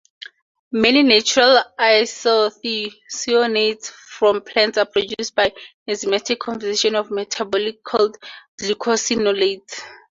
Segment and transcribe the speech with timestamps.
[0.71, 5.53] Many natural isothiocyanates from plants are produced by
[5.87, 8.17] enzymatic conversion of metabolites called
[8.59, 9.79] glucosinolates.